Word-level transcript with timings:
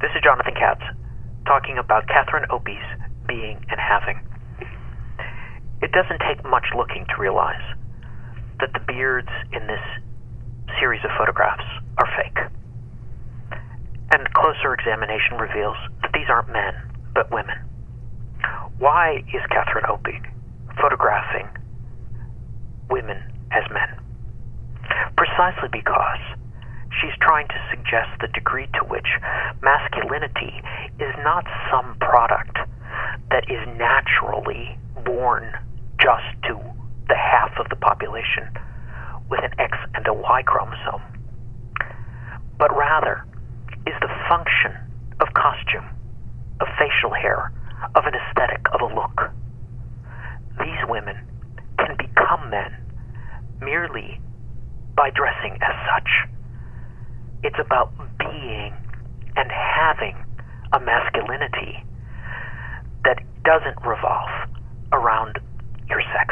This 0.00 0.10
is 0.16 0.22
Jonathan 0.24 0.54
Katz 0.54 0.80
talking 1.44 1.76
about 1.76 2.08
Catherine 2.08 2.46
Opie's 2.48 2.88
being 3.28 3.60
and 3.68 3.78
having. 3.78 4.24
It 5.82 5.92
doesn't 5.92 6.24
take 6.24 6.42
much 6.42 6.64
looking 6.74 7.04
to 7.04 7.20
realize 7.20 7.60
that 8.60 8.72
the 8.72 8.80
beards 8.80 9.28
in 9.52 9.66
this 9.66 9.84
series 10.80 11.04
of 11.04 11.10
photographs 11.18 11.68
are 11.98 12.08
fake. 12.16 12.38
And 14.16 14.32
closer 14.32 14.72
examination 14.72 15.36
reveals 15.36 15.76
that 16.00 16.12
these 16.14 16.30
aren't 16.30 16.48
men, 16.48 16.72
but 17.12 17.30
women. 17.30 17.58
Why 18.78 19.22
is 19.34 19.42
Catherine 19.50 19.84
Opie 19.84 20.22
photographing 20.80 21.48
women 22.88 23.20
as 23.52 23.68
men? 23.70 24.00
Precisely 25.16 25.68
because 25.70 26.24
she's 27.00 27.14
trying 27.20 27.48
to 27.48 27.60
suggest 27.68 28.08
the 28.20 28.28
degree 28.28 28.66
to 28.74 28.84
which 28.88 29.06
masculinity 29.62 30.62
is 30.98 31.14
not 31.18 31.44
some 31.70 31.96
product 32.00 32.56
that 33.30 33.44
is 33.50 33.60
naturally 33.76 34.78
born 35.04 35.52
just 36.00 36.26
to 36.44 36.58
the 37.08 37.14
half 37.14 37.52
of 37.58 37.68
the 37.68 37.76
population 37.76 38.48
with 39.28 39.40
an 39.44 39.52
X 39.58 39.76
and 39.94 40.06
a 40.06 40.14
Y 40.14 40.42
chromosome, 40.42 41.02
but 42.58 42.74
rather 42.76 43.24
is 43.86 43.94
the 44.00 44.10
function 44.28 44.72
of 45.20 45.28
costume, 45.34 45.88
of 46.60 46.68
facial 46.78 47.12
hair, 47.12 47.52
of 47.94 48.04
an 48.06 48.14
aesthetic, 48.14 48.60
of 48.72 48.80
a 48.80 48.94
look. 48.94 49.30
These 50.58 50.88
women 50.88 51.16
can 51.78 51.96
become 51.96 52.50
men 52.50 52.74
merely 53.60 54.20
by 54.96 55.10
dressing 55.10 55.56
as 55.62 55.74
such. 55.88 56.10
It's 57.42 57.58
about 57.58 57.92
being 58.18 58.74
having 59.80 60.12
a 60.72 60.80
masculinity 60.80 61.80
that 63.04 63.16
doesn't 63.44 63.76
revolve 63.80 64.28
around 64.92 65.36
your 65.88 66.02
sex. 66.12 66.29